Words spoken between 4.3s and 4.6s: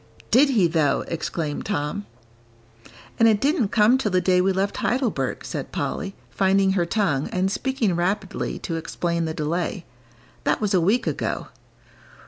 we